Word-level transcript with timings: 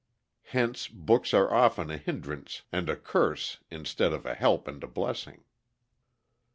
Hence 0.45 0.87
books 0.87 1.31
are 1.31 1.53
often 1.53 1.91
a 1.91 1.97
hindrance 1.99 2.63
and 2.71 2.89
a 2.89 2.95
curse 2.95 3.59
instead 3.69 4.13
of 4.13 4.25
a 4.25 4.33
help 4.33 4.67
and 4.67 4.83
a 4.83 4.87
blessing. 4.87 5.43